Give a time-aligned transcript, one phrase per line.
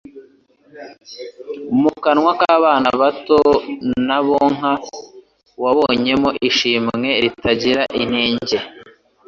[1.81, 3.39] mu kanwa k’abana bato
[4.07, 4.71] n’abonka
[5.63, 8.57] wabonyemo ishimwe ritagira inenge?”